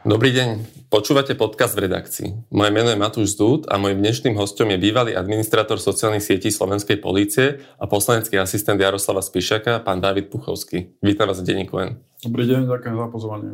[0.00, 0.48] Dobrý deň,
[0.88, 2.48] počúvate podcast v redakcii.
[2.56, 7.04] Moje meno je Matúš Zdúd a môjim dnešným hostom je bývalý administrátor sociálnych sietí Slovenskej
[7.04, 10.96] polície a poslanecký asistent Jaroslava Spišaka, pán David Puchovský.
[11.04, 12.00] Vítam vás v denníku N.
[12.24, 13.50] Dobrý deň, ďakujem za pozvanie.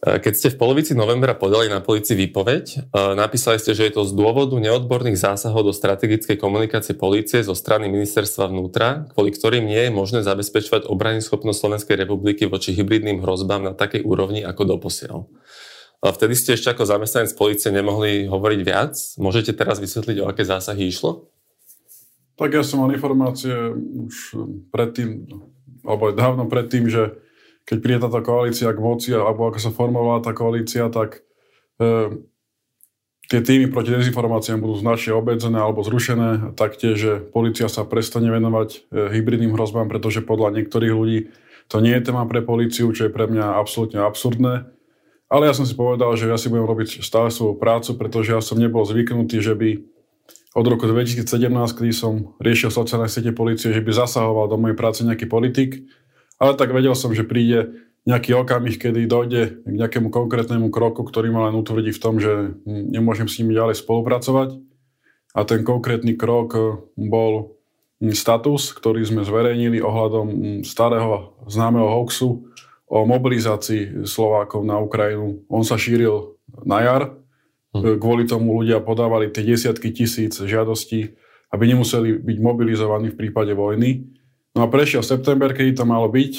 [0.00, 2.78] E, keď ste v polovici novembra podali na policii výpoveď, e,
[3.20, 7.92] napísali ste, že je to z dôvodu neodborných zásahov do strategickej komunikácie polície zo strany
[7.92, 13.60] ministerstva vnútra, kvôli ktorým nie je možné zabezpečovať obrany schopnosť Slovenskej republiky voči hybridným hrozbám
[13.60, 15.28] na takej úrovni ako doposiaľ.
[16.00, 18.96] Vtedy ste ešte ako zamestnanec policie nemohli hovoriť viac.
[19.20, 21.28] Môžete teraz vysvetliť, o aké zásahy išlo?
[22.40, 23.52] Tak ja som mal informácie
[24.08, 24.32] už
[24.72, 25.28] predtým,
[25.84, 27.20] alebo dávno predtým, že
[27.70, 31.22] keď príde táto koalícia k moci, alebo ako sa formovala tá koalícia, tak
[31.78, 32.18] e,
[33.30, 36.58] tie týmy proti dezinformáciám budú značne obmedzené alebo zrušené.
[36.58, 38.78] Taktiež, že policia sa prestane venovať e,
[39.14, 41.30] hybridným hrozbám, pretože podľa niektorých ľudí
[41.70, 44.66] to nie je téma pre policiu, čo je pre mňa absolútne absurdné.
[45.30, 48.42] Ale ja som si povedal, že ja si budem robiť stále svoju prácu, pretože ja
[48.42, 49.78] som nebol zvyknutý, že by
[50.58, 51.22] od roku 2017,
[51.54, 55.86] kedy som riešil sociálne siete policie, že by zasahoval do mojej práce nejaký politik.
[56.40, 61.28] Ale tak vedel som, že príde nejaký okamih, kedy dojde k nejakému konkrétnemu kroku, ktorý
[61.28, 64.56] ma len utvrdí v tom, že nemôžem s nimi ďalej spolupracovať.
[65.36, 66.56] A ten konkrétny krok
[66.96, 67.60] bol
[68.00, 70.28] status, ktorý sme zverejnili ohľadom
[70.64, 72.48] starého známeho hoaxu,
[72.90, 75.46] o mobilizácii Slovákov na Ukrajinu.
[75.46, 76.34] On sa šíril
[76.66, 77.02] na jar,
[77.70, 78.02] hm.
[78.02, 81.14] kvôli tomu ľudia podávali tie desiatky tisíc žiadostí,
[81.54, 84.10] aby nemuseli byť mobilizovaní v prípade vojny.
[84.54, 86.32] No a prešiel september, kedy to malo byť.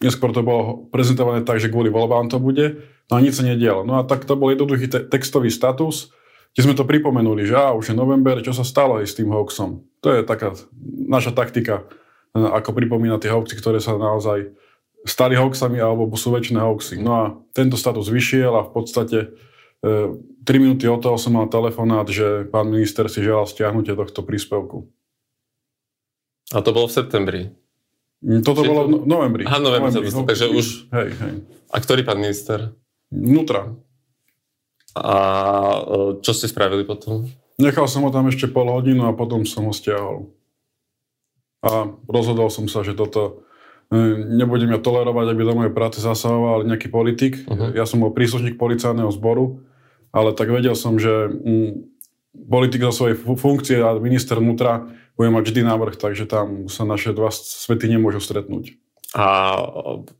[0.00, 3.82] Neskôr to bolo prezentované tak, že kvôli voľbám to bude, no a nič sa nedialo.
[3.82, 6.14] No a tak to bol jednoduchý te- textový status,
[6.54, 9.28] kde sme to pripomenuli, že á, už je november, čo sa stalo aj s tým
[9.28, 9.84] hoaxom.
[10.00, 10.54] To je taká
[11.08, 11.84] naša taktika,
[12.32, 14.54] ako pripomína tie hoaxy, ktoré sa naozaj
[15.06, 16.96] stali hoaxami alebo sú väčšie hoaxy.
[17.00, 17.24] No a
[17.54, 19.18] tento status vyšiel a v podstate
[19.84, 20.14] e,
[20.44, 24.90] 3 minúty od toho som mal telefonát, že pán minister si želal stiahnutie tohto príspevku.
[26.54, 27.42] A to bolo v septembri?
[28.24, 29.42] Mm, toto Čiže bolo v novembri.
[29.44, 30.66] Aha, novembri, novembri to, takže už...
[30.90, 31.34] Hej, hej.
[31.68, 32.72] A ktorý pán minister?
[33.12, 33.76] Vnútra.
[34.96, 35.16] A
[35.78, 35.80] e,
[36.24, 37.28] čo ste spravili potom?
[37.60, 40.32] Nechal som ho tam ešte pol hodinu a potom som ho stiahol.
[41.62, 43.48] A rozhodol som sa, že toto
[43.90, 47.40] nebudem ja tolerovať, aby do mojej práce zasahoval nejaký politik.
[47.48, 47.72] Uh-huh.
[47.72, 49.64] Ja som bol príslušník policajného zboru,
[50.12, 51.70] ale tak vedel som, že mm,
[52.52, 57.10] politik za svojej funkcie a minister vnútra bude mať vždy návrh, takže tam sa naše
[57.10, 58.78] dva svety nemôžu stretnúť.
[59.16, 59.56] A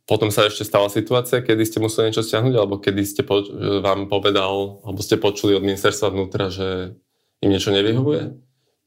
[0.08, 3.44] potom sa ešte stala situácia, kedy ste museli niečo stiahnuť, alebo kedy ste po,
[3.84, 6.98] vám povedal, alebo ste počuli od ministerstva vnútra, že
[7.44, 8.34] im niečo nevyhovuje?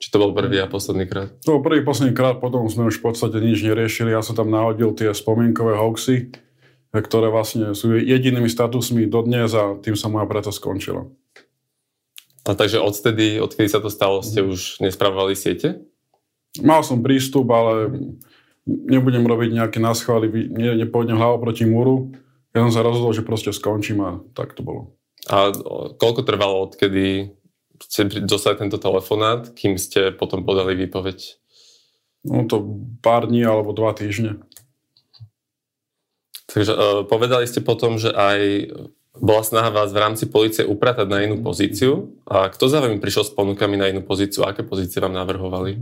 [0.01, 1.29] Či to bol prvý a posledný krát?
[1.45, 4.09] To bol prvý posledný krát, potom sme už v podstate nič neriešili.
[4.09, 6.33] Ja som tam nahodil tie spomienkové hoaxy,
[6.89, 11.05] ktoré vlastne sú jedinými statusmi dodnes a tým sa moja práca skončila.
[12.49, 15.85] A takže odtedy, odkedy sa to stalo, ste už nespravovali siete?
[16.59, 17.88] Mal som prístup, ale
[18.67, 22.12] nebudem robiť nejaké náschvály, ne, nepôjdem hlavou proti múru.
[22.51, 25.00] Ja som sa rozhodol, že proste skončím a tak to bolo.
[25.31, 25.56] A
[25.95, 27.31] koľko trvalo, odkedy
[27.79, 31.40] ste dostali tento telefonát, kým ste potom podali výpoveď?
[32.28, 34.44] No to pár dní alebo dva týždne.
[36.51, 38.69] Takže uh, povedali ste potom, že aj
[39.16, 42.11] bola snaha vás v rámci policie upratať na inú pozíciu.
[42.28, 44.43] A kto za vami prišiel s ponukami na inú pozíciu?
[44.43, 45.79] Aké pozície vám navrhovali?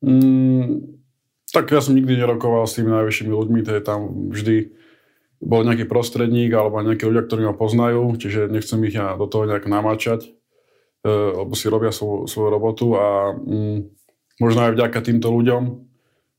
[0.00, 1.00] Mm,
[1.52, 4.00] tak ja som nikdy nerokoval s tými najvyššími ľuďmi, to je tam
[4.32, 4.56] vždy
[5.40, 9.48] bol nejaký prostredník alebo nejakí ľudia, ktorí ma poznajú, čiže nechcem ich ja do toho
[9.48, 10.28] nejak namáčať.
[11.00, 13.78] E, lebo si robia svoju, svoju robotu a mm,
[14.36, 15.90] možno aj vďaka týmto ľuďom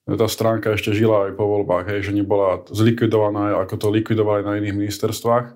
[0.10, 4.58] tá stránka ešte žila aj po voľbách, hej, že nebola zlikvidovaná, ako to likvidovali na
[4.58, 5.56] iných ministerstvách.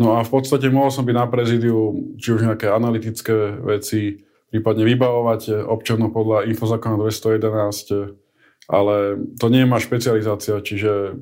[0.00, 4.84] No a v podstate mohol som byť na prezidiu, či už nejaké analytické veci, prípadne
[4.84, 8.20] vybavovať občanov podľa infozákona 211,
[8.68, 11.16] ale to nie je má špecializácia, čiže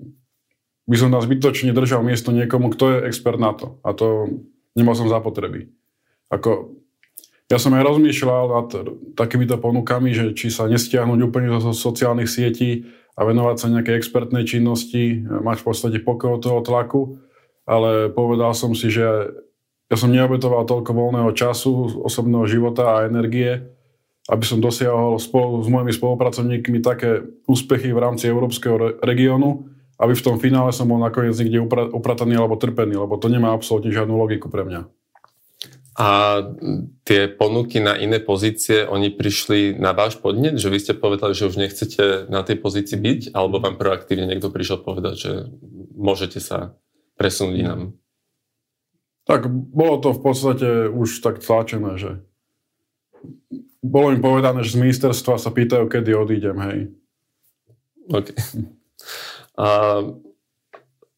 [0.91, 3.79] by som tam zbytočne držal miesto niekomu, kto je expert na to.
[3.87, 4.27] A to
[4.75, 5.71] nemal som zapotreby.
[6.27, 6.75] Ako
[7.47, 8.69] ja som aj rozmýšľal nad
[9.15, 14.47] takýmito ponukami, že či sa nestiahnuť úplne zo sociálnych sietí a venovať sa nejakej expertnej
[14.47, 17.23] činnosti, mať v podstate pokoj toho tlaku,
[17.67, 19.35] ale povedal som si, že
[19.91, 23.59] ja som neobetoval toľko voľného času, osobného života a energie,
[24.31, 29.67] aby som dosiahol spolu s mojimi spolupracovníkmi také úspechy v rámci európskeho regiónu,
[29.99, 33.91] aby v tom finále som bol nakoniec niekde uprataný alebo trpený, lebo to nemá absolútne
[33.91, 34.87] žiadnu logiku pre mňa.
[36.01, 36.41] A
[37.05, 41.51] tie ponuky na iné pozície, oni prišli na váš podnet, že vy ste povedali, že
[41.51, 45.33] už nechcete na tej pozícii byť, alebo vám proaktívne niekto prišiel povedať, že
[45.99, 46.79] môžete sa
[47.21, 48.00] presunúť inám?
[49.31, 52.19] Tak bolo to v podstate už tak tlačené, že
[53.79, 56.79] bolo im povedané, že z ministerstva sa pýtajú, kedy odídem, hej.
[58.11, 58.35] OK.
[59.55, 59.69] A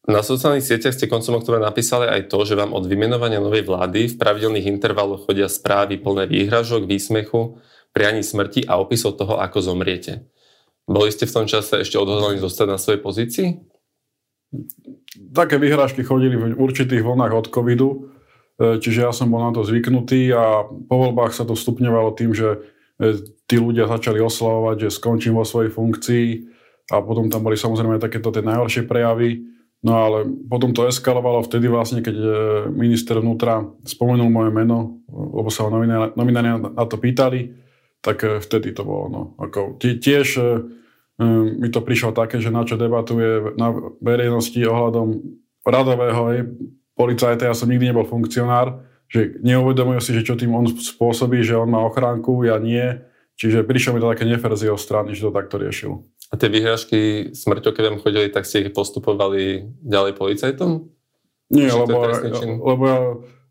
[0.03, 4.13] na sociálnych sieťach ste koncom oktobra napísali aj to, že vám od vymenovania novej vlády
[4.13, 7.57] v pravidelných intervaloch chodia správy plné výhražok, výsmechu,
[7.97, 10.29] prianí smrti a opisov toho, ako zomriete.
[10.85, 13.72] Boli ste v tom čase ešte odhodlaní zostať na svojej pozícii?
[15.33, 17.89] Také vyhrážky chodili v určitých vlnách od covidu,
[18.57, 22.33] e, čiže ja som bol na to zvyknutý a po voľbách sa to stupňovalo tým,
[22.33, 22.61] že
[23.01, 23.17] e,
[23.49, 26.27] tí ľudia začali oslavovať, že skončím vo svojej funkcii
[26.93, 29.53] a potom tam boli samozrejme takéto tie najhoršie prejavy
[29.83, 32.27] No ale potom to eskalovalo vtedy vlastne, keď e,
[32.71, 35.69] minister vnútra spomenul moje meno, lebo sa ho
[36.15, 37.51] novinári na to pýtali,
[37.99, 39.05] tak vtedy to bolo.
[39.11, 40.39] No, ako, tiež
[41.59, 45.21] mi to prišlo také, že na čo debatuje na verejnosti ohľadom
[45.63, 46.39] radového aj,
[46.93, 51.57] policajta, ja som nikdy nebol funkcionár, že neuvedomujú si, že čo tým on spôsobí, že
[51.57, 53.01] on má ochránku, ja nie.
[53.33, 56.05] Čiže prišlo mi to také neferzie o strany, že to takto riešil.
[56.29, 60.89] A tie vyhrážky smrťou, keď vám chodili, tak ste ich postupovali ďalej policajtom?
[61.53, 62.09] Nie, lebo,
[62.73, 62.97] lebo ja,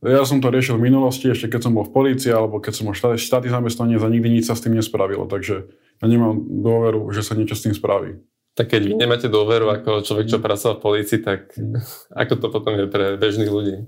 [0.02, 2.84] ja som to riešil v minulosti, ešte keď som bol v polícii, alebo keď som
[2.90, 5.30] bol štát, štátny zamestnanec a nikdy nič sa s tým nespravilo.
[5.30, 8.18] Takže ja nemám dôveru, že sa niečo s tým spraví.
[8.52, 11.54] Tak keď vy nemáte dôveru ako človek, čo pracoval v polícii, tak
[12.22, 13.86] ako to potom je pre bežných ľudí?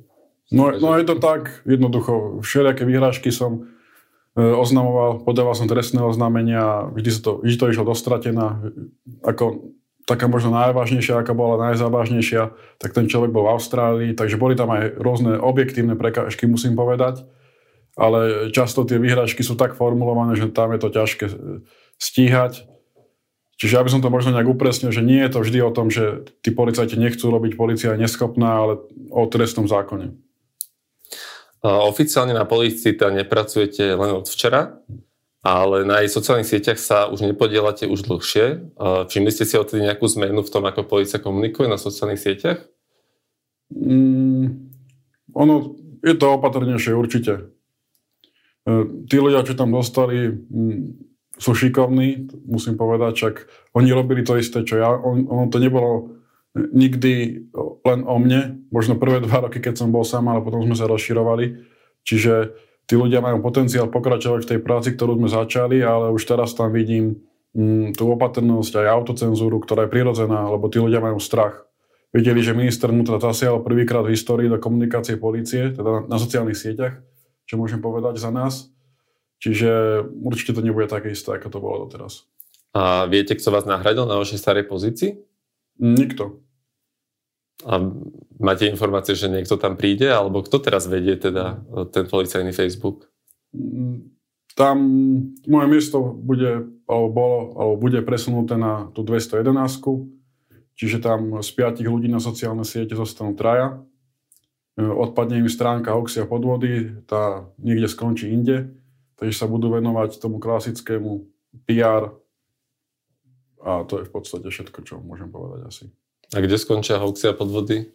[0.52, 2.44] No, no je to tak, jednoducho.
[2.44, 3.74] Všelijaké vyhrážky som
[4.34, 8.66] E, oznamoval, podával som trestné oznámenia, vždy, sa to, vždy to išlo dostratená,
[9.22, 14.52] ako taká možno najvážnejšia, aká bola najzávažnejšia, tak ten človek bol v Austrálii, takže boli
[14.52, 17.24] tam aj rôzne objektívne prekážky, musím povedať,
[17.96, 21.24] ale často tie vyhrážky sú tak formulované, že tam je to ťažké
[21.96, 22.68] stíhať.
[23.54, 26.26] Čiže aby som to možno nejak upresnil, že nie je to vždy o tom, že
[26.42, 28.82] tí policajti nechcú robiť, policia je neschopná, ale
[29.14, 30.10] o trestnom zákone.
[31.64, 34.84] Oficiálne na policii teda nepracujete len od včera,
[35.44, 38.64] ale na jej sociálnych sieťach sa už nepodielate už dlhšie.
[38.80, 42.64] Všimli ste si odtedy nejakú zmenu v tom, ako policia komunikuje na sociálnych sieťach?
[43.68, 44.72] Mm,
[45.36, 47.52] ono, je to opatrnejšie určite.
[48.64, 48.72] E,
[49.04, 50.80] tí ľudia, čo tam dostali, mm,
[51.36, 53.34] sú šikovní, musím povedať, čak
[53.76, 54.88] oni robili to isté, čo ja.
[54.96, 56.16] On, ono to nebolo
[56.54, 57.44] nikdy
[57.84, 60.88] len o mne, možno prvé dva roky, keď som bol sám, ale potom sme sa
[60.88, 61.68] rozširovali.
[62.00, 66.52] Čiže tí ľudia majú potenciál pokračovať v tej práci, ktorú sme začali, ale už teraz
[66.52, 67.24] tam vidím
[67.56, 71.64] mm, tú opatrnosť aj autocenzúru, ktorá je prirodzená, lebo tí ľudia majú strach.
[72.14, 76.54] Videli, že minister vnútra zasiahol prvýkrát v histórii do komunikácie policie, teda na, na sociálnych
[76.54, 77.02] sieťach,
[77.42, 78.70] čo môžem povedať za nás.
[79.42, 82.24] Čiže určite to nebude také isté, ako to bolo doteraz.
[82.70, 85.18] A viete, kto vás nahradil na vašej starej pozícii?
[85.82, 86.38] Nikto.
[87.62, 87.78] A
[88.42, 91.62] máte informácie, že niekto tam príde, alebo kto teraz vedie teda
[91.94, 93.06] ten policajný Facebook?
[94.58, 94.76] Tam
[95.46, 99.54] moje miesto bude, alebo bolo, alebo bude presunuté na tú 211,
[100.74, 103.78] čiže tam z piatich ľudí na sociálne siete zostanú traja.
[104.74, 108.74] Odpadne im stránka Oxia podvody, tá niekde skončí inde,
[109.14, 111.22] takže sa budú venovať tomu klasickému
[111.70, 112.10] PR
[113.62, 115.84] a to je v podstate všetko, čo môžem povedať asi.
[116.34, 117.94] A kde skončia hoaxy a podvody?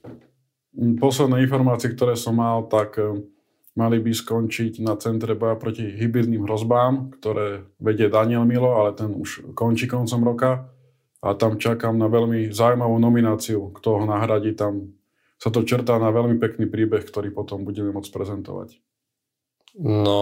[0.72, 3.20] Mm, posledné informácie, ktoré som mal, tak e,
[3.76, 9.12] mali by skončiť na Centre boja proti hybridným hrozbám, ktoré vedie Daniel Milo, ale ten
[9.12, 10.72] už končí koncom roka.
[11.20, 14.56] A tam čakám na veľmi zaujímavú nomináciu, kto ho nahradí.
[14.56, 14.96] Tam
[15.36, 18.80] sa to čertá na veľmi pekný príbeh, ktorý potom budeme môcť prezentovať.
[19.80, 20.20] No,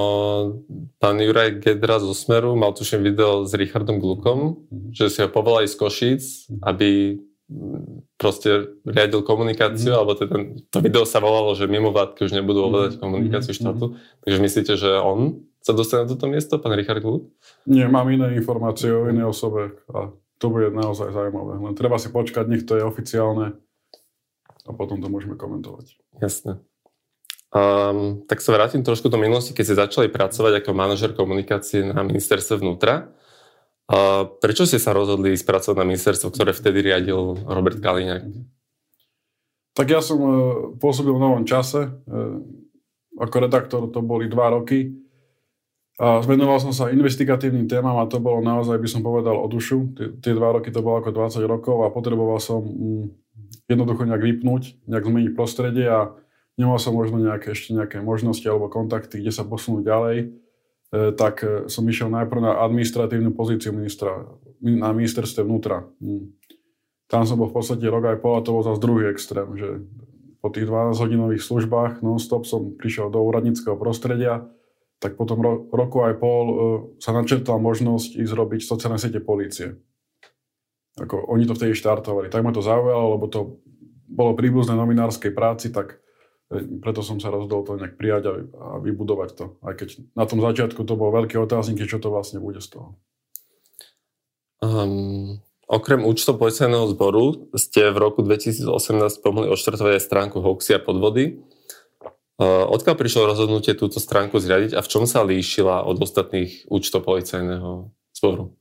[1.00, 4.92] pán Juraj Gedra zo Smeru mal tuším video s Richardom Glukom, mm-hmm.
[4.92, 6.62] že si ho povolali z Košíc, mm-hmm.
[6.68, 6.90] aby
[8.20, 9.98] proste riadil komunikáciu, mm.
[9.98, 10.36] alebo teda,
[10.68, 13.02] to video sa volalo, že mimo vládky už nebudú ovládať mm.
[13.02, 13.60] komunikáciu mm.
[13.64, 13.86] štátu.
[14.28, 17.32] Takže myslíte, že on sa dostane na toto miesto, pán Richard Glut?
[17.64, 21.60] Nie, mám iné informácie o inej osobe a to bude naozaj zaujímavé.
[21.60, 23.56] Len treba si počkať, nech to je oficiálne
[24.68, 25.96] a potom to môžeme komentovať.
[26.20, 26.60] Jasne.
[27.48, 32.04] Um, tak sa vrátim trošku do minulosti, keď ste začali pracovať ako manažer komunikácie na
[32.04, 33.16] ministerstve vnútra.
[33.88, 38.24] A prečo ste sa rozhodli spracovať na ministerstvo, ktoré vtedy riadil Robert Kaliňák?
[39.78, 40.20] Tak ja som
[40.76, 41.88] pôsobil v novom čase.
[43.16, 44.92] Ako redaktor to boli dva roky.
[45.98, 49.98] A venoval som sa investigatívnym témam a to bolo naozaj, by som povedal, o dušu.
[50.22, 53.06] Tie dva roky to bolo ako 20 rokov a potreboval som mm,
[53.66, 56.14] jednoducho nejak vypnúť, nejak zmeniť prostredie a
[56.54, 60.28] nemal som možno nejaké, ešte nejaké možnosti alebo kontakty, kde sa posunúť ďalej, e,
[60.92, 64.24] tak e, som išiel najprv na administratívnu pozíciu ministra,
[64.64, 65.84] na ministerstve vnútra.
[66.00, 66.32] Hm.
[67.08, 69.84] Tam som bol v podstate rok aj pol a to bol zase druhý extrém, že
[70.44, 74.48] po tých 12-hodinových službách non-stop som prišiel do úradníckého prostredia,
[75.00, 76.58] tak potom ro- roku aj pol uh,
[77.00, 79.78] sa načrtala možnosť ísť robiť sociálne siete polície.
[80.98, 82.34] Ako oni to vtedy štartovali.
[82.34, 83.62] Tak ma to zaujalo, lebo to
[84.10, 85.98] bolo príbuzné novinárskej práci, tak e,
[86.56, 89.46] preto som sa rozhodol to nejak prijať a, a vybudovať to.
[89.68, 92.96] Aj keď na tom začiatku to bol veľký otáznik, čo to vlastne bude z toho.
[94.64, 98.64] Um, okrem účtov policajného zboru ste v roku 2018
[99.20, 101.44] pomohli odštartovať aj stránku hoaxy a podvody.
[102.38, 107.04] Uh, odkiaľ prišlo rozhodnutie túto stránku zriadiť a v čom sa líšila od ostatných účtov
[107.04, 108.56] policajného zboru?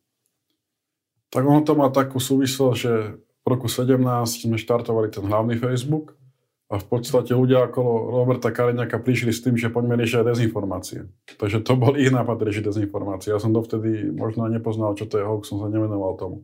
[1.30, 3.94] Tak ono to má takú súvislosť, že v roku 17
[4.26, 6.18] sme štartovali ten hlavný Facebook
[6.66, 11.06] a v podstate ľudia okolo Roberta Kaliňaka prišli s tým, že poďme riešiť aj dezinformácie.
[11.38, 13.30] Takže to bol ich nápad riešiť dezinformácie.
[13.30, 16.42] Ja som dovtedy možno nepoznal, čo to je hoax, som sa nevenoval tomu.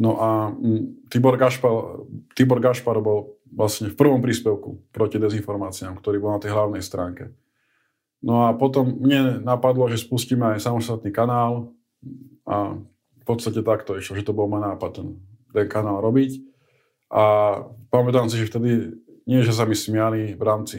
[0.00, 6.16] No a mm, Tibor Gašpar, Tibor Gašpar bol vlastne v prvom príspevku proti dezinformáciám, ktorý
[6.16, 7.36] bol na tej hlavnej stránke.
[8.24, 11.76] No a potom mne napadlo, že spustíme aj samostatný kanál
[12.48, 12.80] a
[13.20, 15.08] v podstate takto išlo, že to bol môj nápad ten,
[15.52, 16.48] ten kanál robiť.
[17.12, 17.22] A
[17.92, 20.78] pamätám si, že vtedy nie, že sa mi smiali v rámci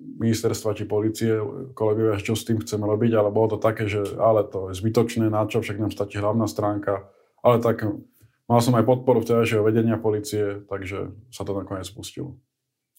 [0.00, 1.40] ministerstva či policie,
[1.76, 5.28] kolegovia, čo s tým chceme robiť, ale bolo to také, že ale to je zbytočné,
[5.28, 7.08] na čo, však nám stačí hlavná stránka.
[7.40, 7.84] Ale tak
[8.48, 12.36] mal som aj podporu vtedajšieho vedenia policie, takže sa to nakoniec spustilo.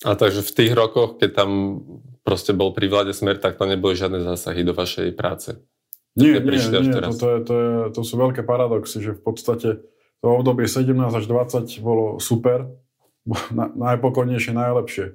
[0.01, 1.49] A takže v tých rokoch, keď tam
[2.25, 5.61] proste bol pri vláde smer, tak to neboli žiadne zásahy do vašej práce?
[6.17, 9.69] Nie, nie, nie, to, to, je, to, je, to sú veľké paradoxy, že v podstate
[10.19, 12.67] to obdobie 17 až 20 bolo super,
[13.57, 15.05] na, najpokojnejšie, najlepšie.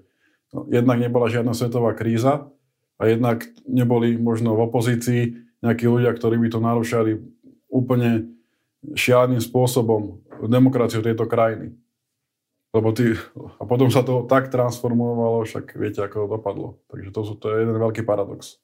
[0.55, 2.49] No, jednak nebola žiadna svetová kríza
[2.97, 5.23] a jednak neboli možno v opozícii
[5.61, 7.13] nejakí ľudia, ktorí by to narušali
[7.67, 8.37] úplne
[8.95, 11.75] šialným spôsobom demokraciu tejto krajiny.
[12.77, 13.17] Lebo ty,
[13.57, 16.69] a potom sa to tak transformovalo, však viete, ako to dopadlo.
[16.93, 18.61] Takže to, sú, to je jeden veľký paradox.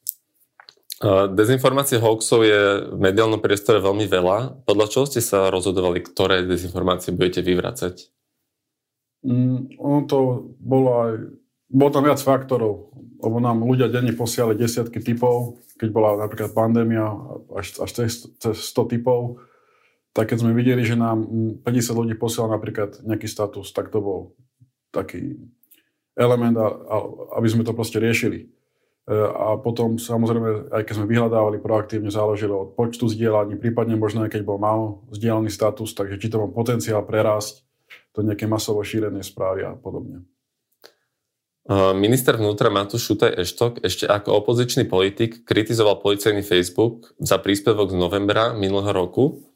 [1.33, 4.69] Dezinformácie hoaxov je v mediálnom priestore veľmi veľa.
[4.69, 8.07] Podľa čoho ste sa rozhodovali, ktoré dezinformácie budete vyvracať?
[9.23, 10.19] Mm, ono to
[10.59, 11.13] bolo aj...
[11.73, 17.09] Bolo tam viac faktorov, lebo nám ľudia denne posielali desiatky typov, keď bola napríklad pandémia
[17.57, 19.41] až, až cez, cez 100 typov,
[20.13, 21.25] tak keď sme videli, že nám
[21.65, 21.65] 50
[21.97, 24.21] ľudí posiela napríklad nejaký status, tak to bol
[24.93, 25.41] taký
[26.13, 26.61] element,
[27.33, 28.53] aby sme to proste riešili.
[29.09, 34.29] E, a potom samozrejme, aj keď sme vyhľadávali proaktívne, záležilo od počtu zdieľaní, prípadne možno
[34.29, 37.65] aj keď bol málo zdieľaný status, takže či to má potenciál prerásť
[38.13, 40.27] do nejaké masovo šírené správy a podobne.
[41.95, 47.97] Minister vnútra Matúš Šutaj Eštok ešte ako opozičný politik kritizoval policajný Facebook za príspevok z
[48.03, 49.47] novembra minulého roku.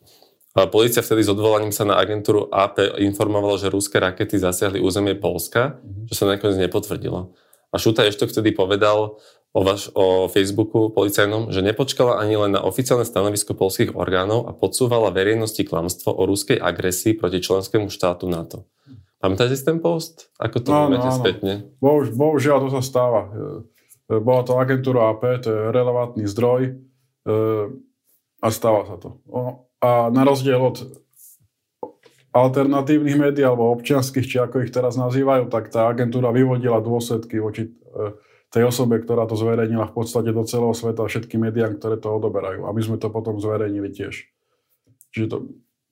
[0.70, 5.82] Polícia vtedy s odvolaním sa na agentúru AP informovala, že ruské rakety zasiahli územie Polska,
[6.06, 7.34] čo sa nakoniec nepotvrdilo.
[7.74, 9.18] A Šutaj Eštok vtedy povedal,
[9.56, 14.52] o, vaš, o Facebooku policajnom, že nepočkala ani len na oficiálne stanovisko polských orgánov a
[14.52, 18.68] podsúvala verejnosti klamstvo o ruskej agresii proti členskému štátu NATO.
[19.16, 20.28] Pamätáte si ten post?
[20.36, 21.52] Ako to no, máte no, spätne?
[21.80, 23.20] Bohuž, bohužiaľ to sa stáva.
[23.24, 26.72] E, e, bola to agentúra AP, to je relevantný zdroj e,
[28.44, 29.24] a stáva sa to.
[29.80, 30.84] A na rozdiel od
[32.36, 37.72] alternatívnych médií alebo občianských, či ako ich teraz nazývajú, tak tá agentúra vyvodila dôsledky voči
[38.56, 42.64] tej osobe, ktorá to zverejnila v podstate do celého sveta, všetkým médiám, ktoré to odoberajú.
[42.64, 44.24] A my sme to potom zverejnili tiež.
[45.12, 45.36] Čiže to,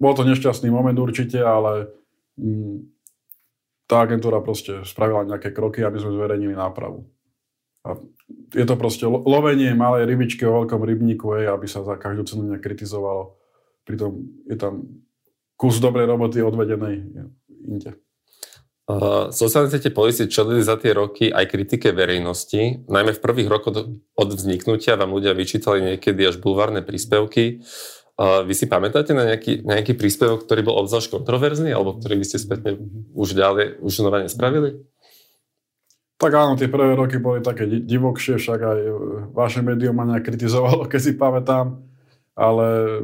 [0.01, 1.93] bol to nešťastný moment určite, ale
[2.41, 2.89] mm,
[3.85, 7.05] tá agentúra proste spravila nejaké kroky, aby sme zverejnili nápravu.
[7.85, 8.01] A
[8.57, 12.49] je to proste lovenie malej rybičky o veľkom rybníku, hej, aby sa za každú cenu
[12.49, 13.37] nekritizovalo.
[13.85, 14.89] Pritom je tam
[15.61, 17.13] kus dobrej roboty odvedenej
[17.69, 17.93] inde.
[18.85, 22.85] Uh, sociálne siete policie čelili za tie roky aj kritike verejnosti.
[22.85, 27.65] Najmä v prvých rokoch od vzniknutia vám ľudia vyčítali niekedy až bulvárne príspevky.
[28.21, 32.27] Uh, vy si pamätáte na nejaký, nejaký príspevok, ktorý bol obzvlášť kontroverzný, alebo ktorý by
[32.29, 32.77] ste spätne
[33.17, 34.85] už ďalej, už znova nespravili?
[36.21, 38.81] Tak áno, tie prvé roky boli také divokšie, však aj
[39.33, 41.81] vaše médium ma nejak kritizovalo, keď si pamätám,
[42.37, 43.01] ale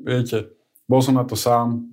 [0.00, 0.56] viete,
[0.88, 1.84] bol som na to sám,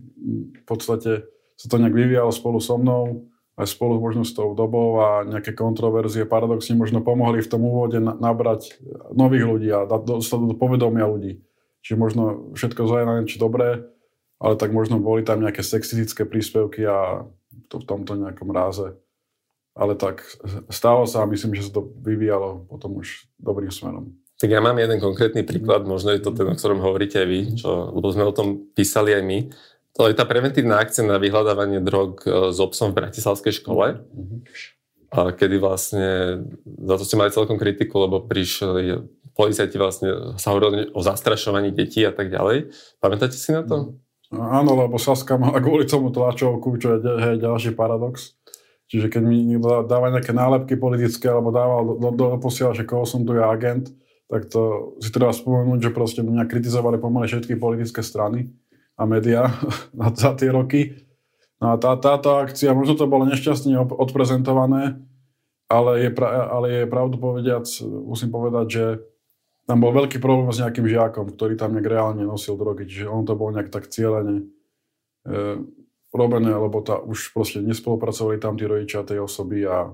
[0.56, 4.98] v podstate sa to nejak vyvíjalo spolu so mnou, aj spolu možno s tou dobou
[4.98, 8.82] a nejaké kontroverzie paradoxne možno pomohli v tom úvode nabrať
[9.14, 11.38] nových ľudí a dostať do povedomia ľudí.
[11.86, 12.24] Čiže možno
[12.58, 13.86] všetko na niečo dobré,
[14.42, 17.28] ale tak možno boli tam nejaké sexistické príspevky a
[17.70, 18.98] to v tomto nejakom ráze.
[19.78, 20.26] Ale tak
[20.70, 24.18] stalo sa a myslím, že sa to vyvíjalo potom už dobrým smerom.
[24.42, 27.40] Tak ja mám jeden konkrétny príklad, možno je to ten, o ktorom hovoríte aj vy,
[27.56, 29.38] čo, sme o tom písali aj my.
[29.94, 34.02] To je tá preventívna akcia na vyhľadávanie drog e, s obsom v Bratislavskej škole,
[35.14, 39.06] a kedy vlastne, za to ste mali celkom kritiku, lebo prišli
[39.38, 40.10] policajti vlastne
[40.42, 42.74] sa hovorili o zastrašovaní detí a tak ďalej.
[42.98, 43.94] Pamätáte si na to?
[44.34, 48.34] Áno, lebo Saska mala kvôli tomu tlačovku, čo je hej, ďalší paradox.
[48.90, 52.86] Čiže keď mi niekto dáva nejaké nálepky politické alebo dával do, do, do posiela, že
[52.86, 53.94] koho som tu je agent,
[54.30, 58.50] tak to si treba spomenúť, že proste mňa kritizovali pomaly všetky politické strany
[58.98, 59.50] a médiá
[60.20, 61.04] za tie roky.
[61.64, 65.00] No a tá, táto akcia, možno to bolo nešťastne odprezentované,
[65.72, 67.64] ale je, pra, ale je pravdu povediac,
[68.04, 68.86] musím povedať, že
[69.64, 73.24] tam bol veľký problém s nejakým žiakom, ktorý tam nejak reálne nosil drogy, čiže on
[73.24, 74.44] to bol nejak tak cieľene
[75.24, 75.36] e,
[76.12, 79.88] robené, lebo tá, už proste nespolupracovali tam tí rodičia tej osoby a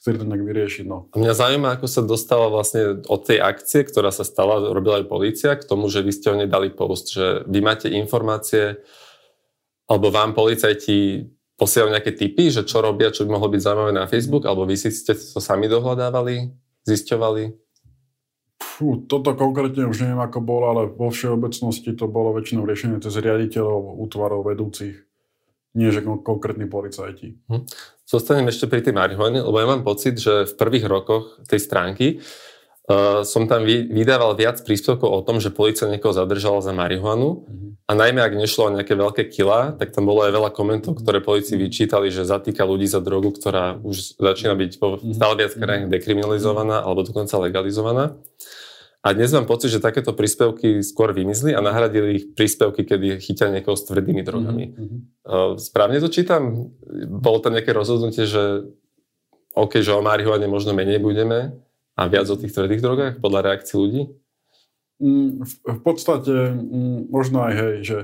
[0.00, 0.84] chceli to nejak vyriešiť.
[0.88, 1.12] No.
[1.12, 5.12] A mňa zaujíma, ako sa dostala vlastne od tej akcie, ktorá sa stala, robila aj
[5.12, 8.80] policia, k tomu, že vy ste o nej dali post, že vy máte informácie,
[9.84, 11.28] alebo vám policajti
[11.60, 14.80] posielajú nejaké typy, že čo robia, čo by mohlo byť zaujímavé na Facebook, alebo vy
[14.80, 16.48] si ste to sami dohľadávali,
[16.88, 17.52] zisťovali?
[18.60, 23.12] Fú, toto konkrétne už neviem, ako bolo, ale vo všeobecnosti to bolo väčšinou riešenie cez
[23.20, 25.09] riaditeľov, útvarov, vedúcich
[25.74, 27.38] nie že konkrétni policajti.
[27.46, 27.62] Hm.
[28.02, 32.06] Zostanem ešte pri tej marihuane, lebo ja mám pocit, že v prvých rokoch tej stránky
[32.18, 37.46] uh, som tam vy, vydával viac príspevkov o tom, že policia niekoho zadržala za marihuanu
[37.46, 37.70] mm-hmm.
[37.86, 41.22] a najmä ak nešlo o nejaké veľké kila, tak tam bolo aj veľa komentov, ktoré
[41.22, 45.14] policii vyčítali, že zatýka ľudí za drogu, ktorá už začína byť po mhm.
[45.14, 45.86] stále viac mhm.
[45.86, 48.18] dekriminalizovaná alebo dokonca legalizovaná.
[49.00, 53.48] A dnes mám pocit, že takéto príspevky skôr vymizli a nahradili ich príspevky, kedy chytia
[53.48, 54.76] niekoho s tvrdými drogami.
[54.76, 55.00] Mm-hmm.
[55.56, 56.68] Správne to čítam?
[57.08, 58.68] Bolo tam nejaké rozhodnutie, že
[59.56, 61.56] OK, že o marihuane možno menej budeme
[61.96, 64.02] a viac o tých tvrdých drogách podľa reakcií ľudí?
[65.00, 67.98] Mm, v, v podstate mm, možno aj hej, že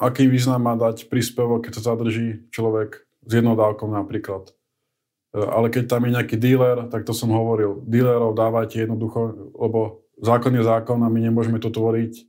[0.00, 4.56] aký význam má dať príspevok, keď sa zadrží človek s jednou dávkou napríklad.
[5.30, 10.02] E, ale keď tam je nejaký dealer, tak to som hovoril, dealerov dávajte jednoducho, lebo
[10.18, 12.22] zákon je zákon a my nemôžeme to tvoriť e,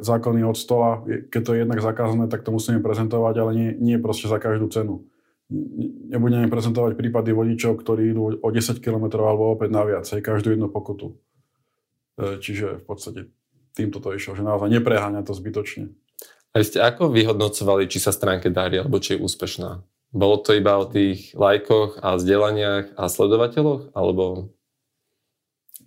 [0.00, 1.04] zákony od stola.
[1.04, 4.72] Keď to je jednak zakázané, tak to musíme prezentovať, ale nie, nie proste za každú
[4.72, 5.04] cenu.
[6.08, 10.72] Nebudeme prezentovať prípady vodičov, ktorí idú o 10 km alebo opäť naviac, aj každú jednu
[10.72, 11.20] pokutu.
[12.16, 13.20] E, čiže v podstate
[13.76, 15.92] týmto to išlo, že naozaj nepreháňa to zbytočne.
[16.52, 19.80] A ste ako vyhodnocovali, či sa stránke darí, alebo či je úspešná?
[20.12, 23.96] Bolo to iba o tých lajkoch a vzdelaniach a sledovateľoch?
[23.96, 24.52] Alebo...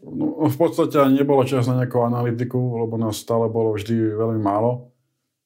[0.01, 4.89] No, v podstate nebolo čas na nejakú analytiku, lebo nás stále bolo vždy veľmi málo.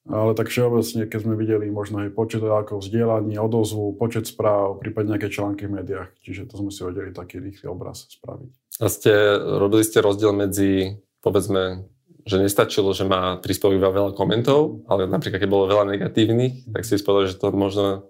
[0.10, 5.14] Ale tak všeobecne, keď sme videli možno aj počet lajkov, vzdielaní, odozvu, počet správ, prípadne
[5.14, 6.10] nejaké články v médiách.
[6.24, 8.50] Čiže to sme si vedeli taký rýchly obraz spraviť.
[8.80, 11.86] A ste, robili ste rozdiel medzi, povedzme,
[12.26, 16.88] že nestačilo, že má príspevok iba veľa komentov, ale napríklad, keď bolo veľa negatívnych, tak
[16.88, 18.10] si povedal, že to možno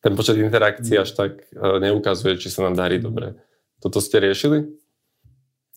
[0.00, 3.36] ten počet interakcií až tak e, neukazuje, či sa nám darí dobre.
[3.80, 4.68] Toto ste riešili?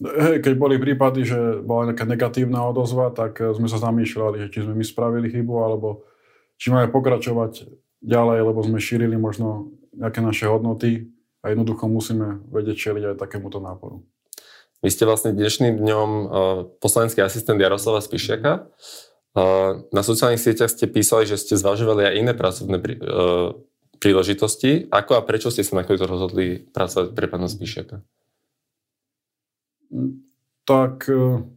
[0.04, 4.52] Hej, keď boli prípady, že bola nejaká negatívna odozva, tak e, sme sa zamýšľali, že
[4.52, 6.08] či sme my spravili chybu, alebo
[6.56, 7.68] či máme pokračovať
[8.04, 11.12] ďalej, lebo sme šírili možno nejaké naše hodnoty
[11.44, 14.04] a jednoducho musíme vedieť čeliť aj takémuto náporu.
[14.84, 16.28] Vy ste vlastne dnešným dňom uh,
[16.84, 18.68] poslanecký asistent Jaroslava Spišiaka.
[19.32, 23.56] Uh, na sociálnych sieťach ste písali, že ste zvažovali aj iné pracovné uh,
[24.04, 24.92] príležitosti.
[24.92, 28.04] Ako a prečo ste sa nakoniec rozhodli pracovať pre pána Spíšiaka?
[30.68, 31.48] Tak e,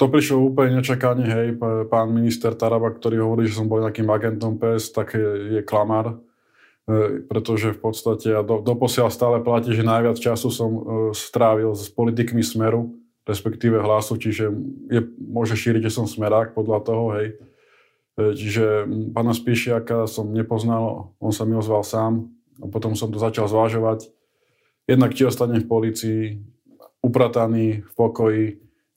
[0.00, 1.48] to prišlo úplne nečakane, hej,
[1.92, 6.16] pán minister Taraba, ktorý hovorí, že som bol nejakým agentom PS, tak je, je klamár,
[6.88, 10.80] e, pretože v podstate ja do, doposiaľ stále platí, že najviac času som e,
[11.12, 12.96] strávil s politikmi Smeru,
[13.28, 14.50] respektíve hlasu, čiže
[14.90, 17.38] je, môže šíriť, že som smerák podľa toho, hej.
[18.22, 22.30] E, čiže pána Spíšiaka som nepoznal, on sa mi ozval sám
[22.62, 24.06] a potom som to začal zvážovať.
[24.86, 26.22] Jednak či ostane v policii,
[27.02, 28.46] uprataný v pokoji,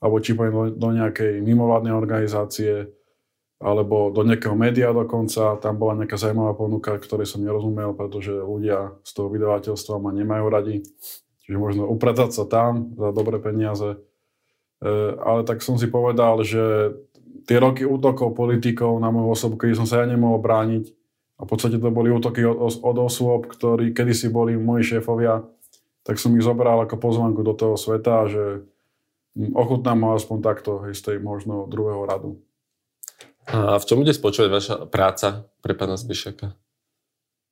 [0.01, 2.93] alebo či pôjdem do nejakej mimovládnej organizácie,
[3.57, 5.57] alebo do nejakého média dokonca.
[5.57, 10.45] Tam bola nejaká zaujímavá ponuka, ktorej som nerozumel, pretože ľudia z toho vydavateľstva ma nemajú
[10.51, 10.85] radi.
[11.45, 13.95] Čiže možno upratať sa tam za dobré peniaze.
[13.95, 16.93] E, ale tak som si povedal, že
[17.43, 20.95] tie roky útokov politikov na moju osobu, keď som sa ja nemohol brániť,
[21.35, 25.43] a v podstate to boli útoky od, od osôb, ktorí kedysi boli moji šéfovia,
[26.07, 28.43] tak som ich zobral ako pozvanku do toho sveta, že
[29.35, 32.39] ochutnám ho aspoň takto z tej možno druhého radu.
[33.51, 36.55] A v čom bude spočívať vaša práca pre pána Zbyšaka?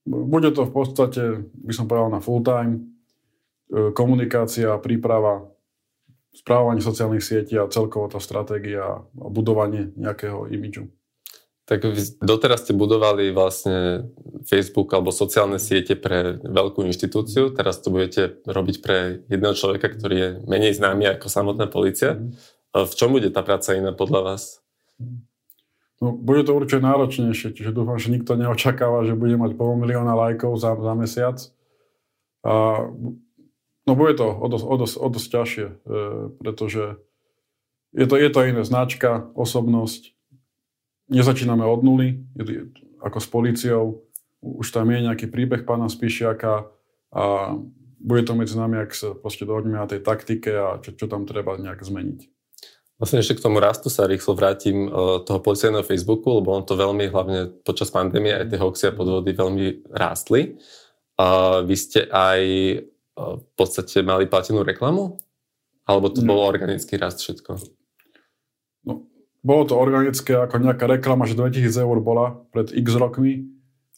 [0.07, 1.21] Bude to v podstate,
[1.53, 2.97] by som povedal, na full time.
[3.69, 5.52] E, komunikácia, príprava,
[6.33, 10.89] správovanie sociálnych sietí a celkovo tá stratégia a budovanie nejakého imidžu.
[11.63, 11.79] Tak
[12.19, 14.11] doteraz ste budovali vlastne
[14.43, 20.15] Facebook alebo sociálne siete pre veľkú inštitúciu, teraz to budete robiť pre jedného človeka, ktorý
[20.19, 22.19] je menej známy ako samotná policia.
[22.19, 22.35] Mm.
[22.73, 24.59] V čom bude tá práca iná podľa vás?
[26.03, 30.11] No, bude to určite náročnejšie, čiže dúfam, že nikto neočakáva, že bude mať pol milióna
[30.19, 31.37] lajkov za, za mesiac.
[32.43, 32.91] A,
[33.87, 35.73] no bude to o dosť, o dosť, o dosť ťažšie, e,
[36.39, 36.83] pretože
[37.93, 40.17] je to, je to iné značka, osobnosť,
[41.13, 42.25] nezačíname od nuly,
[43.03, 43.85] ako s policiou,
[44.41, 46.67] už tam je nejaký príbeh pána Spišiaka
[47.13, 47.23] a
[48.03, 51.23] bude to medzi nami, ak sa proste dohodneme na tej taktike a čo, čo tam
[51.23, 52.27] treba nejak zmeniť.
[52.99, 54.89] Vlastne ešte k tomu rastu sa rýchlo vrátim e,
[55.23, 59.31] toho policajného Facebooku, lebo on to veľmi, hlavne počas pandémie, aj tie hoxy a podvody
[59.33, 60.59] veľmi rástli.
[61.17, 62.39] A vy ste aj
[63.17, 65.17] v podstate mali platenú reklamu?
[65.83, 66.33] Alebo to no.
[66.33, 67.59] bol organický rast všetko?
[69.43, 73.51] Bolo to organické ako nejaká reklama, že 2000 eur bola pred x rokmi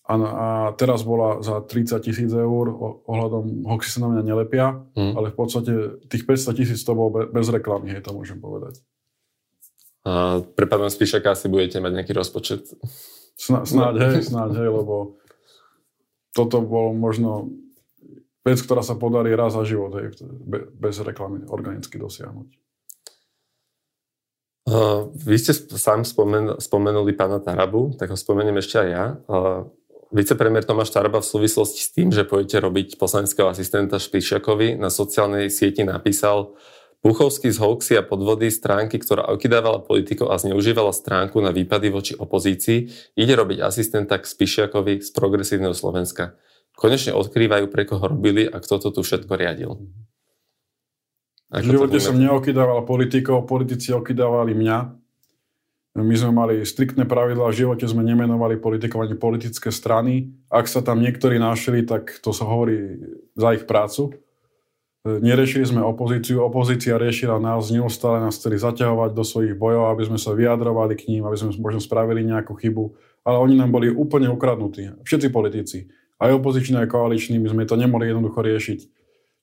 [0.05, 2.65] a, a teraz bola za 30 tisíc eur
[3.05, 5.13] ohľadom hoxy sa na mňa nelepia, mm.
[5.17, 5.73] ale v podstate
[6.09, 8.81] tých 500 tisíc to bolo bez reklamy, hej, to môžem povedať.
[10.05, 12.69] A pre pánom Spíšaka asi budete mať nejaký rozpočet?
[13.37, 15.17] Sná, snáď, hej, snáď, hej, lebo
[16.37, 17.49] toto bolo možno
[18.45, 20.13] vec, ktorá sa podarí raz za život, hej,
[20.77, 22.49] bez reklamy organicky dosiahnuť.
[24.65, 29.05] Uh, vy ste sám spomen- spomenuli pána Tarabu, tak ho spomeniem ešte aj ja.
[29.29, 29.69] Uh,
[30.09, 35.53] vicepremier Tomáš Taraba v súvislosti s tým, že pôjdete robiť poslaneckého asistenta Špišiakovi na sociálnej
[35.53, 36.57] sieti napísal
[37.05, 42.13] Puchovský z hoaxy a podvody stránky, ktorá okydávala politikov a zneužívala stránku na výpady voči
[42.17, 46.33] opozícii, ide robiť asistenta k Spišiakovi z progresívneho Slovenska.
[46.75, 49.79] Konečne odkrývajú, pre koho robili a kto to tu všetko riadil.
[51.51, 54.77] Ako v živote som neokydával politikov, politici okydávali mňa.
[55.95, 60.35] My sme mali striktné pravidlá, v živote sme nemenovali politikov ani politické strany.
[60.51, 62.99] Ak sa tam niektorí našli, tak to sa hovorí
[63.39, 64.11] za ich prácu.
[65.05, 70.19] Neriešili sme opozíciu, opozícia riešila nás, neustále nás chceli zaťahovať do svojich bojov, aby sme
[70.19, 74.27] sa vyjadrovali k ním, aby sme možno spravili nejakú chybu, ale oni nám boli úplne
[74.33, 74.97] ukradnutí.
[75.05, 75.85] Všetci politici,
[76.19, 78.79] aj opoziční, aj koaliční, my sme to nemohli jednoducho riešiť.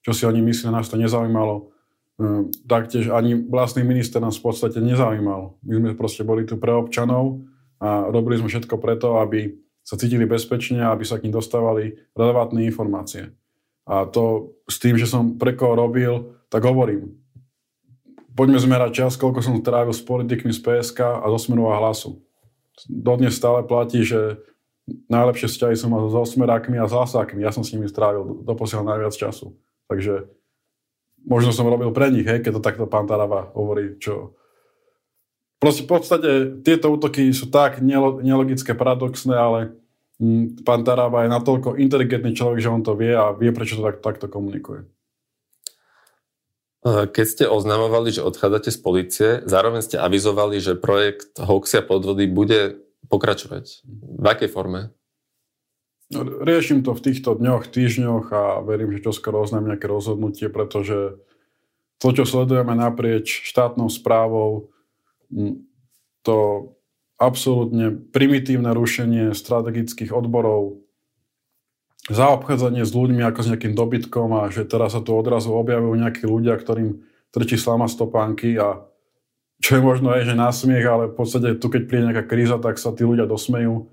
[0.03, 1.71] Čo si oni myslia, nás to nezaujímalo.
[2.19, 5.57] Hm, taktiež ani vlastný minister nás v podstate nezaujímal.
[5.65, 7.41] My sme proste boli tu pre občanov
[7.81, 11.99] a robili sme všetko preto, aby sa cítili bezpečne a aby sa k ním dostávali
[12.15, 13.35] relevantné informácie.
[13.83, 17.19] A to s tým, že som pre koho robil, tak hovorím.
[18.33, 22.23] Poďme zmerať čas, koľko som trávil s politikmi z PSK a zo Smeru a hlasu.
[22.89, 24.41] Dodnes stále platí, že
[24.87, 27.43] najlepšie vzťahy som mal so Smerákmi a s hlasákmi.
[27.43, 29.55] Ja som s nimi strávil doposiaľ najviac času.
[29.87, 30.27] Takže
[31.23, 34.35] možno som robil pre nich, hej, keď to takto pán Tarava hovorí, čo...
[35.63, 39.59] Proste v podstate tieto útoky sú tak nelogické, paradoxné, ale
[40.19, 43.87] mm, pán Tarava je natoľko inteligentný človek, že on to vie a vie, prečo to
[43.87, 44.83] tak, takto komunikuje.
[46.83, 52.82] Keď ste oznamovali, že odchádzate z policie, zároveň ste avizovali, že projekt Hoaxia podvody bude
[53.13, 53.85] pokračovať.
[54.17, 54.89] V akej forme?
[56.17, 61.17] Riešim to v týchto dňoch, týždňoch a verím, že čoskoro oznám nejaké rozhodnutie, pretože
[62.01, 64.73] to, čo sledujeme naprieč štátnou správou,
[66.21, 66.37] to
[67.17, 70.83] absolútne primitívne rušenie strategických odborov,
[72.11, 76.27] zaobchádzanie s ľuďmi ako s nejakým dobytkom a že teraz sa tu odrazu objavujú nejakí
[76.27, 78.83] ľudia, ktorým trčí slama stopánky a
[79.63, 82.75] čo je možno aj, že násmiech, ale v podstate tu, keď príde nejaká kríza, tak
[82.75, 83.87] sa tí ľudia dosmejú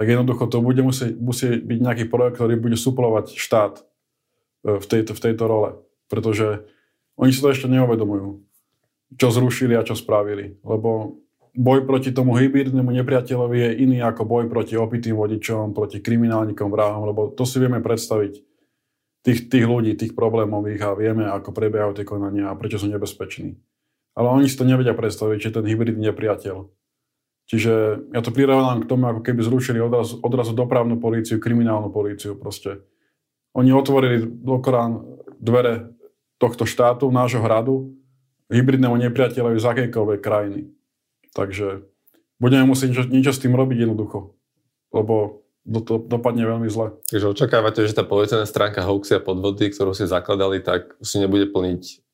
[0.00, 3.84] tak jednoducho to bude musieť, musieť byť nejaký projekt, ktorý bude suplovať štát
[4.64, 5.76] e, v tejto, v tejto role.
[6.08, 6.64] Pretože
[7.20, 8.40] oni si to ešte neuvedomujú,
[9.20, 10.56] čo zrušili a čo spravili.
[10.64, 11.20] Lebo
[11.52, 17.04] boj proti tomu hybridnému nepriateľovi je iný ako boj proti opitým vodičom, proti kriminálnikom, vrahom,
[17.04, 18.40] lebo to si vieme predstaviť
[19.20, 23.52] tých, tých ľudí, tých problémových a vieme, ako prebiehajú tie konania a prečo sú nebezpeční.
[24.20, 26.68] Ale oni si to nevedia predstaviť, že ten hybridný nepriateľ
[27.50, 32.38] Čiže ja to prirovnám k tomu, ako keby zrušili odrazu, odrazu dopravnú políciu, kriminálnu políciu
[32.38, 32.78] proste.
[33.58, 35.02] Oni otvorili dokorán
[35.42, 35.90] dvere
[36.38, 37.90] tohto štátu, nášho hradu,
[38.54, 40.70] hybridnému nepriateľovi z akejkoľvek krajiny.
[41.34, 41.90] Takže
[42.38, 44.38] budeme musieť niečo, niečo s tým robiť jednoducho.
[44.94, 47.02] Lebo do, to dopadne veľmi zle.
[47.10, 51.50] Takže očakávate, že tá policajná stránka hoaxy a podvody, ktorú si zakladali, tak si nebude
[51.50, 52.09] plniť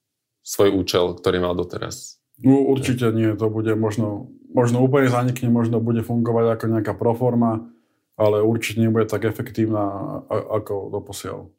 [0.46, 2.22] svoj účel, ktorý mal doteraz?
[2.38, 7.66] No určite nie, to bude možno, možno úplne zanikne, možno bude fungovať ako nejaká proforma,
[8.14, 11.50] ale určite nebude tak efektívna ako doposiaľ.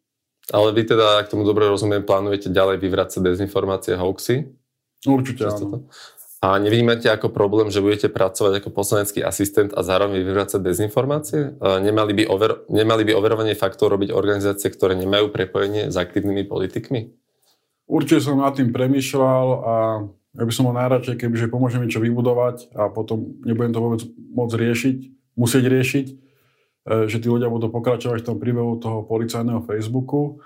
[0.48, 4.48] Ale vy teda, ak tomu dobre rozumiem, plánujete ďalej vyvracať dezinformácie hoaxy?
[5.04, 5.92] Určite áno.
[6.38, 11.58] A nevnímate ako problém, že budete pracovať ako poslanecký asistent a zároveň vyvracať dezinformácie?
[11.60, 17.10] Nemali by, over, nemali by overovanie faktov robiť organizácie, ktoré nemajú prepojenie s aktívnymi politikmi?
[17.88, 19.76] Určite som nad tým premýšľal a
[20.38, 24.02] ja by som bol najradšej, kebyže pomôžem niečo vybudovať a potom nebudem to vôbec
[24.38, 24.98] môcť riešiť,
[25.34, 26.16] musieť riešiť, e,
[27.10, 30.44] že tí ľudia budú pokračovať v tom príbehu toho policajného Facebooku,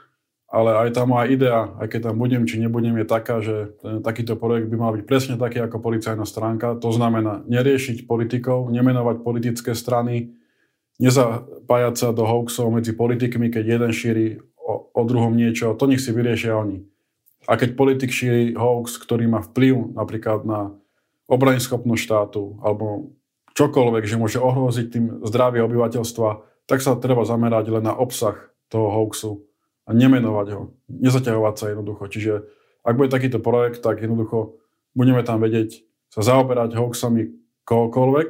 [0.48, 4.06] ale aj tá moja idea, aj keď tam budem či nebudem, je taká, že ten,
[4.06, 6.78] takýto projekt by mal byť presne taký ako policajná stránka.
[6.78, 10.36] To znamená neriešiť politikov, nemenovať politické strany,
[11.02, 14.28] nezapájať sa do hoaxov medzi politikmi, keď jeden šíri
[14.60, 16.91] o, o druhom niečo, to nech si vyriešia oni.
[17.50, 20.78] A keď politik šíri hoax, ktorý má vplyv napríklad na
[21.26, 23.16] obranyschopnosť štátu alebo
[23.58, 26.30] čokoľvek, že môže ohroziť tým zdravie obyvateľstva,
[26.70, 28.38] tak sa treba zamerať len na obsah
[28.70, 29.44] toho hoaxu
[29.88, 30.62] a nemenovať ho.
[30.88, 32.04] Nezaťahovať sa jednoducho.
[32.08, 32.34] Čiže
[32.86, 34.62] ak bude takýto projekt, tak jednoducho
[34.94, 38.30] budeme tam vedieť sa zaoberať hoaxami kohokoľvek.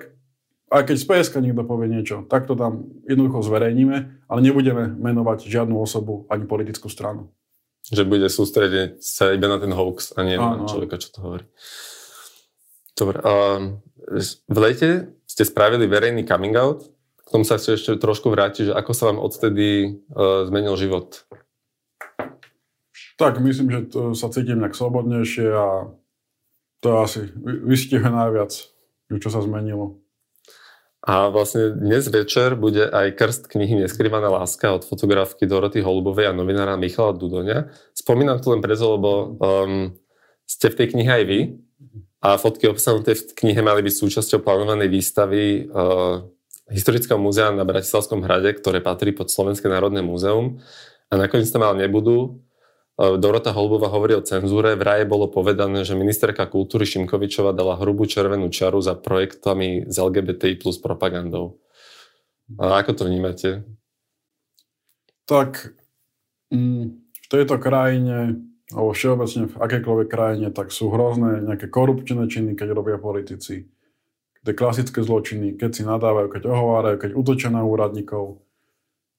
[0.71, 3.97] A keď z PSK niekto povie niečo, tak to tam jednoducho zverejníme,
[4.31, 7.27] ale nebudeme menovať žiadnu osobu ani politickú stranu.
[7.89, 10.63] Že bude sústrediť sa iba na ten hoax a nie Áno.
[10.63, 11.45] na človeka, čo to hovorí.
[12.93, 13.17] Dobre.
[13.25, 13.81] Um,
[14.45, 14.89] v lete
[15.25, 16.85] ste spravili verejný coming out.
[17.25, 21.25] K tomu sa chcem ešte trošku vrátiť, že ako sa vám odtedy uh, zmenil život?
[23.17, 25.93] Tak, myslím, že to sa cítim nejak slobodnejšie a
[26.81, 28.51] to asi vystihuje najviac,
[29.21, 30.01] čo sa zmenilo.
[31.01, 36.37] A vlastne dnes večer bude aj krst knihy Neskrývaná láska od fotografky Doroty Holubovej a
[36.37, 37.73] novinára Michala Dudoňa.
[37.97, 39.11] Spomínam to len preto, lebo
[39.41, 39.97] um,
[40.45, 41.39] ste v tej knihe aj vy
[42.21, 46.21] a fotky obsahnuté v knihe mali byť súčasťou plánovanej výstavy uh,
[46.69, 50.61] Historického múzea na Bratislavskom hrade, ktoré patrí pod Slovenské národné múzeum
[51.09, 52.45] a nakoniec tam ale nebudú.
[53.01, 54.77] E, Dorota Holbova hovorí o cenzúre.
[54.77, 59.95] V raje bolo povedané, že ministerka kultúry Šimkovičova dala hrubú červenú čaru za projektami z
[59.97, 61.57] LGBTI plus propagandou.
[62.61, 63.65] A ako to vnímate?
[65.25, 65.73] Tak
[66.53, 68.37] mm, v tejto krajine,
[68.69, 73.71] alebo všeobecne v akékoľvek krajine, tak sú hrozné nejaké korupčné činy, keď robia politici.
[74.41, 78.41] Tie klasické zločiny, keď si nadávajú, keď ohovárajú, keď útočia na úradníkov.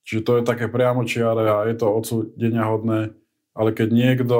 [0.02, 3.14] Čiže to je také priamočiare a je to odsúdenia hodné
[3.52, 4.36] ale keď niekto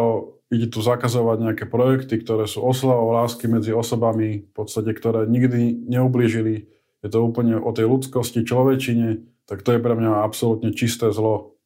[0.53, 5.88] ide tu zakazovať nejaké projekty, ktoré sú oslavou lásky medzi osobami, v podstate, ktoré nikdy
[5.88, 6.68] neublížili,
[7.03, 11.57] je to úplne o tej ľudskosti, človečine, tak to je pre mňa absolútne čisté zlo.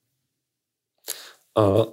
[1.58, 1.90] Uh,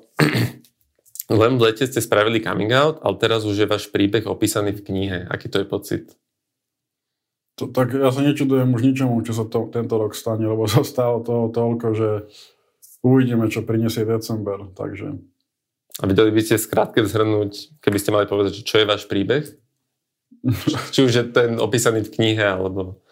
[1.33, 4.85] len v lete ste spravili coming out, ale teraz už je váš príbeh opísaný v
[4.85, 5.17] knihe.
[5.27, 6.05] Aký to je pocit?
[7.57, 10.85] To, tak ja sa nečudujem už ničomu, čo sa to, tento rok stane, lebo sa
[10.85, 12.09] stalo toho toľko, že
[13.01, 14.69] uvidíme, čo prinesie december.
[14.77, 15.32] Takže
[16.01, 19.45] a vedeli by ste skrátke zhrnúť, keby ste mali povedať, čo je váš príbeh?
[20.93, 23.03] Či už je ten opísaný v knihe, alebo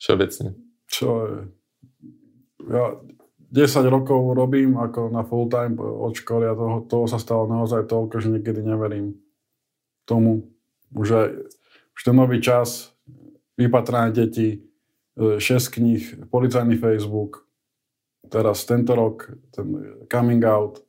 [0.00, 0.56] všeobecne.
[0.88, 1.36] Čo je?
[2.68, 2.96] Ja
[3.48, 7.88] 10 rokov robím ako na full time od školy a toho, toho sa stalo naozaj
[7.88, 9.16] toľko, že niekedy neverím
[10.04, 10.52] tomu.
[10.92, 11.28] Už, aj,
[11.96, 12.92] už ten nový čas,
[13.56, 14.64] vypatrané deti,
[15.16, 17.48] 6 e, kníh, policajný Facebook,
[18.28, 20.84] teraz tento rok ten coming out,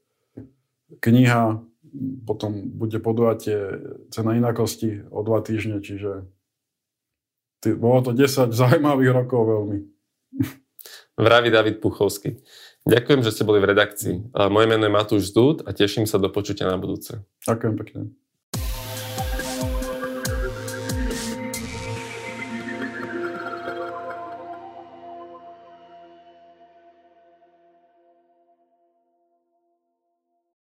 [0.98, 1.62] kniha,
[2.26, 3.78] potom bude podujatie
[4.10, 6.26] cena inakosti o dva týždne, čiže
[7.78, 9.78] bolo to 10 zaujímavých rokov veľmi.
[11.20, 12.40] Vraví David Puchovský.
[12.88, 14.32] Ďakujem, že ste boli v redakcii.
[14.48, 17.20] Moje meno je Matúš Zdúd a teším sa do počutia na budúce.
[17.44, 18.02] Ďakujem pekne.